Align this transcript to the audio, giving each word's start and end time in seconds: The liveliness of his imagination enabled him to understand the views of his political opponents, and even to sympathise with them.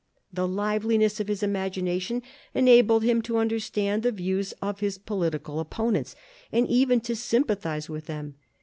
The 0.33 0.47
liveliness 0.47 1.19
of 1.19 1.27
his 1.27 1.43
imagination 1.43 2.23
enabled 2.55 3.03
him 3.03 3.21
to 3.21 3.37
understand 3.37 4.01
the 4.01 4.11
views 4.11 4.51
of 4.59 4.79
his 4.79 4.97
political 4.97 5.59
opponents, 5.59 6.15
and 6.51 6.67
even 6.67 7.01
to 7.01 7.15
sympathise 7.15 7.87
with 7.87 8.07
them. 8.07 8.33